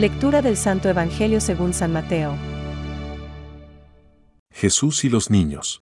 Lectura 0.00 0.40
del 0.40 0.56
Santo 0.56 0.88
Evangelio 0.88 1.42
según 1.42 1.74
San 1.74 1.92
Mateo. 1.92 2.34
Jesús 4.50 5.04
y 5.04 5.10
los 5.10 5.28
niños. 5.28 5.82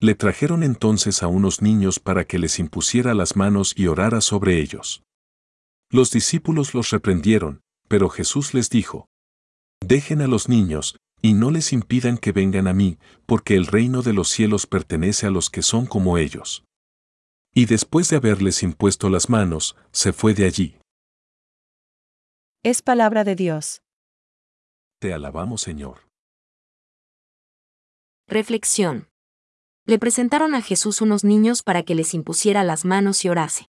Le 0.00 0.14
trajeron 0.14 0.62
entonces 0.62 1.22
a 1.22 1.26
unos 1.26 1.60
niños 1.60 1.98
para 2.00 2.24
que 2.24 2.38
les 2.38 2.58
impusiera 2.58 3.12
las 3.12 3.36
manos 3.36 3.74
y 3.76 3.88
orara 3.88 4.22
sobre 4.22 4.58
ellos. 4.58 5.02
Los 5.90 6.10
discípulos 6.10 6.72
los 6.72 6.88
reprendieron, 6.88 7.60
pero 7.88 8.08
Jesús 8.08 8.54
les 8.54 8.70
dijo, 8.70 9.04
Dejen 9.86 10.22
a 10.22 10.26
los 10.26 10.48
niños, 10.48 10.96
y 11.20 11.34
no 11.34 11.50
les 11.50 11.74
impidan 11.74 12.16
que 12.16 12.32
vengan 12.32 12.66
a 12.68 12.72
mí, 12.72 12.96
porque 13.26 13.54
el 13.54 13.66
reino 13.66 14.00
de 14.00 14.14
los 14.14 14.30
cielos 14.30 14.66
pertenece 14.66 15.26
a 15.26 15.30
los 15.30 15.50
que 15.50 15.60
son 15.60 15.84
como 15.84 16.16
ellos. 16.16 16.64
Y 17.54 17.66
después 17.66 18.08
de 18.08 18.16
haberles 18.16 18.62
impuesto 18.62 19.10
las 19.10 19.28
manos, 19.28 19.76
se 19.92 20.14
fue 20.14 20.32
de 20.32 20.46
allí. 20.46 20.79
Es 22.62 22.82
palabra 22.82 23.24
de 23.24 23.36
Dios. 23.36 23.80
Te 25.00 25.14
alabamos, 25.14 25.62
Señor. 25.62 26.10
Reflexión. 28.28 29.08
Le 29.86 29.98
presentaron 29.98 30.54
a 30.54 30.60
Jesús 30.60 31.00
unos 31.00 31.24
niños 31.24 31.62
para 31.62 31.84
que 31.84 31.94
les 31.94 32.12
impusiera 32.12 32.62
las 32.62 32.84
manos 32.84 33.24
y 33.24 33.30
orase. 33.30 33.70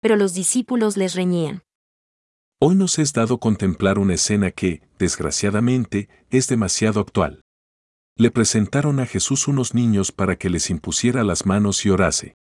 Pero 0.00 0.14
los 0.14 0.34
discípulos 0.34 0.96
les 0.96 1.16
reñían. 1.16 1.64
Hoy 2.60 2.76
nos 2.76 3.00
es 3.00 3.12
dado 3.12 3.38
contemplar 3.38 3.98
una 3.98 4.14
escena 4.14 4.52
que, 4.52 4.88
desgraciadamente, 5.00 6.08
es 6.30 6.46
demasiado 6.46 7.00
actual. 7.00 7.42
Le 8.16 8.30
presentaron 8.30 9.00
a 9.00 9.06
Jesús 9.06 9.48
unos 9.48 9.74
niños 9.74 10.12
para 10.12 10.36
que 10.36 10.48
les 10.48 10.70
impusiera 10.70 11.24
las 11.24 11.44
manos 11.44 11.84
y 11.84 11.90
orase. 11.90 12.36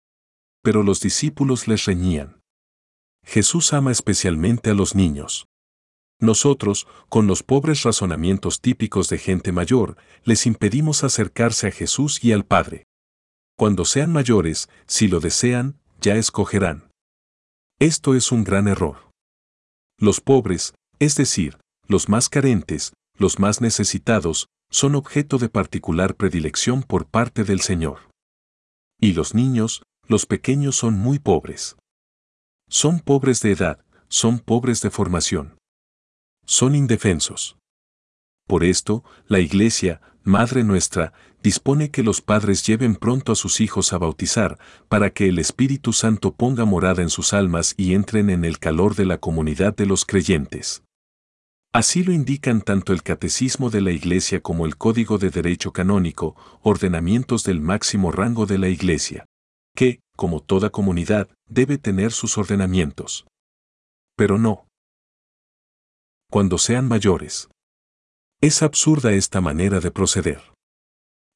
Pero 0.64 0.82
los 0.82 1.02
discípulos 1.02 1.68
les 1.68 1.86
reñían. 1.86 2.42
Jesús 3.24 3.74
ama 3.74 3.92
especialmente 3.92 4.72
a 4.72 4.74
los 4.74 4.96
niños. 4.96 5.47
Nosotros, 6.20 6.88
con 7.10 7.28
los 7.28 7.44
pobres 7.44 7.84
razonamientos 7.84 8.62
típicos 8.62 9.10
de 9.10 9.20
gente 9.20 9.52
mayor, 9.52 9.98
les 10.24 10.46
impedimos 10.46 11.04
acercarse 11.04 11.68
a 11.68 11.72
Jesús 11.72 12.24
y 12.24 12.32
al 12.32 12.44
Padre. 12.44 12.86
Cuando 13.56 13.86
sean 13.86 14.12
mayores, 14.12 14.70
si 14.88 15.08
lo 15.08 15.20
desean, 15.20 15.80
ya 16.02 16.16
escogerán. 16.16 16.90
Esto 17.80 18.16
es 18.16 18.32
un 18.32 18.44
gran 18.44 18.68
error. 18.68 19.12
Los 20.00 20.22
pobres, 20.22 20.74
es 21.00 21.16
decir, 21.16 21.58
los 21.88 22.10
más 22.10 22.30
carentes, 22.30 22.94
los 23.18 23.40
más 23.40 23.62
necesitados, 23.62 24.48
son 24.70 24.96
objeto 24.96 25.38
de 25.38 25.50
particular 25.50 26.16
predilección 26.16 26.84
por 26.84 27.06
parte 27.08 27.44
del 27.44 27.62
Señor. 27.62 28.10
Y 29.00 29.14
los 29.14 29.34
niños, 29.34 29.84
los 30.08 30.26
pequeños 30.26 30.76
son 30.76 30.96
muy 30.96 31.20
pobres. 31.20 31.78
Son 32.70 33.00
pobres 33.00 33.42
de 33.42 33.52
edad, 33.52 33.86
son 34.08 34.40
pobres 34.40 34.82
de 34.82 34.90
formación. 34.90 35.57
Son 36.50 36.76
indefensos. 36.76 37.58
Por 38.48 38.64
esto, 38.64 39.04
la 39.28 39.40
Iglesia, 39.40 40.00
Madre 40.24 40.64
nuestra, 40.64 41.12
dispone 41.44 41.92
que 41.92 42.04
los 42.04 42.22
padres 42.22 42.66
lleven 42.66 42.96
pronto 42.96 43.34
a 43.34 43.36
sus 43.36 43.60
hijos 43.60 43.92
a 43.92 43.98
bautizar, 43.98 44.58
para 44.88 45.10
que 45.10 45.28
el 45.28 45.40
Espíritu 45.40 45.92
Santo 45.92 46.34
ponga 46.34 46.64
morada 46.64 47.02
en 47.02 47.10
sus 47.10 47.34
almas 47.34 47.74
y 47.78 47.94
entren 47.94 48.30
en 48.30 48.46
el 48.46 48.60
calor 48.60 48.96
de 48.96 49.06
la 49.06 49.18
comunidad 49.18 49.76
de 49.76 49.86
los 49.86 50.06
creyentes. 50.06 50.84
Así 51.74 52.04
lo 52.04 52.14
indican 52.14 52.62
tanto 52.62 52.94
el 52.94 53.04
Catecismo 53.04 53.70
de 53.70 53.82
la 53.82 53.92
Iglesia 53.92 54.42
como 54.42 54.66
el 54.66 54.78
Código 54.78 55.18
de 55.18 55.30
Derecho 55.30 55.74
Canónico, 55.74 56.36
ordenamientos 56.62 57.44
del 57.44 57.60
máximo 57.60 58.12
rango 58.12 58.46
de 58.46 58.58
la 58.58 58.70
Iglesia, 58.70 59.26
que, 59.76 60.00
como 60.16 60.40
toda 60.40 60.70
comunidad, 60.70 61.30
debe 61.50 61.78
tener 61.78 62.14
sus 62.14 62.38
ordenamientos. 62.38 63.28
Pero 64.16 64.38
no. 64.38 64.67
Cuando 66.30 66.58
sean 66.58 66.88
mayores. 66.88 67.50
Es 68.42 68.62
absurda 68.62 69.14
esta 69.14 69.40
manera 69.40 69.80
de 69.80 69.92
proceder. 69.92 70.42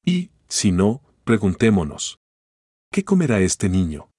Y, 0.05 0.31
si 0.49 0.73
no, 0.73 1.01
preguntémonos. 1.23 2.17
¿Qué 2.91 3.05
comerá 3.05 3.39
este 3.39 3.69
niño? 3.69 4.11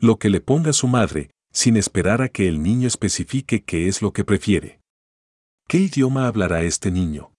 Lo 0.00 0.18
que 0.18 0.30
le 0.30 0.40
ponga 0.40 0.72
su 0.72 0.88
madre, 0.88 1.30
sin 1.52 1.76
esperar 1.76 2.22
a 2.22 2.30
que 2.30 2.48
el 2.48 2.62
niño 2.62 2.88
especifique 2.88 3.64
qué 3.64 3.86
es 3.86 4.00
lo 4.00 4.14
que 4.14 4.24
prefiere. 4.24 4.80
¿Qué 5.68 5.76
idioma 5.76 6.26
hablará 6.26 6.62
este 6.62 6.90
niño? 6.90 7.34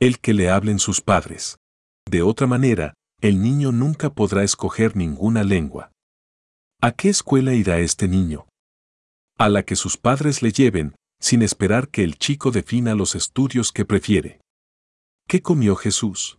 El 0.00 0.20
que 0.20 0.32
le 0.32 0.48
hablen 0.48 0.78
sus 0.78 1.02
padres. 1.02 1.58
De 2.06 2.22
otra 2.22 2.46
manera, 2.46 2.94
el 3.20 3.42
niño 3.42 3.72
nunca 3.72 4.10
podrá 4.10 4.42
escoger 4.42 4.96
ninguna 4.96 5.44
lengua. 5.44 5.92
¿A 6.80 6.92
qué 6.92 7.10
escuela 7.10 7.52
irá 7.52 7.78
este 7.78 8.08
niño? 8.08 8.48
A 9.36 9.50
la 9.50 9.64
que 9.64 9.76
sus 9.76 9.98
padres 9.98 10.40
le 10.42 10.50
lleven, 10.50 10.94
sin 11.20 11.42
esperar 11.42 11.88
que 11.88 12.04
el 12.04 12.18
chico 12.18 12.50
defina 12.50 12.94
los 12.94 13.14
estudios 13.14 13.72
que 13.72 13.84
prefiere. 13.84 14.40
¿Qué 15.26 15.42
comió 15.42 15.76
Jesús? 15.76 16.38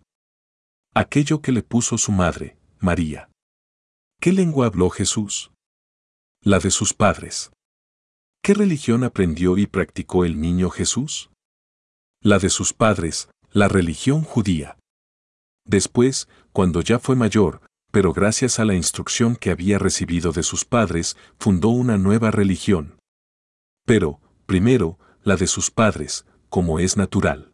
Aquello 0.93 1.41
que 1.41 1.51
le 1.51 1.63
puso 1.63 1.97
su 1.97 2.11
madre, 2.11 2.57
María. 2.79 3.29
¿Qué 4.19 4.31
lengua 4.33 4.65
habló 4.65 4.89
Jesús? 4.89 5.51
La 6.41 6.59
de 6.59 6.71
sus 6.71 6.93
padres. 6.93 7.51
¿Qué 8.41 8.53
religión 8.53 9.03
aprendió 9.03 9.57
y 9.57 9.67
practicó 9.67 10.25
el 10.25 10.39
niño 10.39 10.69
Jesús? 10.69 11.29
La 12.21 12.39
de 12.39 12.49
sus 12.49 12.73
padres, 12.73 13.29
la 13.51 13.67
religión 13.67 14.23
judía. 14.23 14.77
Después, 15.65 16.27
cuando 16.51 16.81
ya 16.81 16.99
fue 16.99 17.15
mayor, 17.15 17.61
pero 17.91 18.13
gracias 18.13 18.59
a 18.59 18.65
la 18.65 18.75
instrucción 18.75 19.35
que 19.35 19.51
había 19.51 19.77
recibido 19.77 20.31
de 20.31 20.43
sus 20.43 20.65
padres, 20.65 21.17
fundó 21.39 21.69
una 21.69 21.97
nueva 21.97 22.31
religión. 22.31 22.99
Pero, 23.85 24.19
primero, 24.49 24.97
la 25.21 25.35
de 25.35 25.45
sus 25.45 25.69
padres, 25.69 26.25
como 26.49 26.79
es 26.79 26.97
natural. 26.97 27.51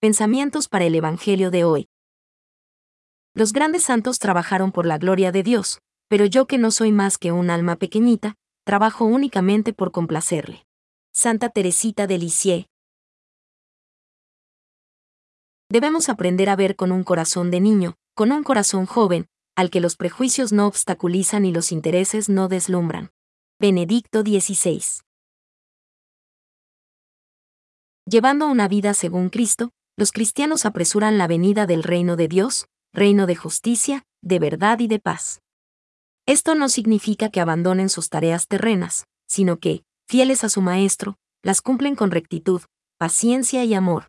Pensamientos 0.00 0.68
para 0.68 0.84
el 0.84 0.94
Evangelio 0.94 1.50
de 1.50 1.64
hoy. 1.64 1.88
Los 3.32 3.54
grandes 3.54 3.84
santos 3.84 4.18
trabajaron 4.18 4.72
por 4.72 4.84
la 4.84 4.98
gloria 4.98 5.32
de 5.32 5.42
Dios, 5.42 5.80
pero 6.08 6.26
yo 6.26 6.46
que 6.46 6.58
no 6.58 6.70
soy 6.70 6.92
más 6.92 7.16
que 7.16 7.32
un 7.32 7.48
alma 7.48 7.76
pequeñita, 7.76 8.34
trabajo 8.66 9.06
únicamente 9.06 9.72
por 9.72 9.92
complacerle. 9.92 10.66
Santa 11.10 11.48
Teresita 11.48 12.06
de 12.06 12.18
Lisieux. 12.18 12.66
Debemos 15.70 16.10
aprender 16.10 16.50
a 16.50 16.56
ver 16.56 16.76
con 16.76 16.92
un 16.92 17.02
corazón 17.02 17.50
de 17.50 17.62
niño, 17.62 17.94
con 18.14 18.30
un 18.30 18.42
corazón 18.42 18.84
joven, 18.84 19.26
al 19.56 19.70
que 19.70 19.80
los 19.80 19.96
prejuicios 19.96 20.52
no 20.52 20.66
obstaculizan 20.66 21.46
y 21.46 21.52
los 21.52 21.72
intereses 21.72 22.28
no 22.28 22.48
deslumbran. 22.48 23.10
Benedicto 23.58 24.20
XVI. 24.20 24.82
Llevando 28.04 28.48
una 28.48 28.68
vida 28.68 28.92
según 28.92 29.30
Cristo, 29.30 29.70
los 29.96 30.12
cristianos 30.12 30.66
apresuran 30.66 31.16
la 31.16 31.26
venida 31.26 31.64
del 31.64 31.82
reino 31.82 32.16
de 32.16 32.28
Dios, 32.28 32.66
reino 32.92 33.24
de 33.24 33.34
justicia, 33.34 34.02
de 34.20 34.40
verdad 34.40 34.80
y 34.80 34.88
de 34.88 34.98
paz. 34.98 35.40
Esto 36.26 36.54
no 36.54 36.68
significa 36.68 37.30
que 37.30 37.40
abandonen 37.40 37.88
sus 37.88 38.10
tareas 38.10 38.46
terrenas, 38.46 39.06
sino 39.26 39.58
que, 39.58 39.84
fieles 40.06 40.44
a 40.44 40.50
su 40.50 40.60
Maestro, 40.60 41.16
las 41.42 41.62
cumplen 41.62 41.96
con 41.96 42.10
rectitud, 42.10 42.60
paciencia 42.98 43.64
y 43.64 43.72
amor. 43.72 44.08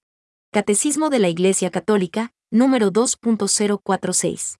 Catecismo 0.51 1.09
de 1.09 1.19
la 1.19 1.29
Iglesia 1.29 1.71
Católica, 1.71 2.33
número 2.51 2.91
2.046. 2.91 4.57